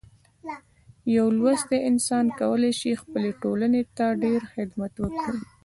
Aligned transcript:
یو 1.15 1.27
لوستی 1.37 1.77
انسان 1.89 2.25
کولی 2.41 2.71
شي 2.79 2.91
خپلې 3.01 3.31
ټولنې 3.41 3.81
ته 3.97 4.05
ډیر 4.23 4.41
خدمت 4.53 4.93
وکړي. 4.99 5.37